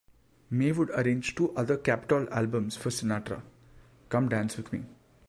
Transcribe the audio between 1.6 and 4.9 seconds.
Capitol albums for Sinatra, Come Dance with Me!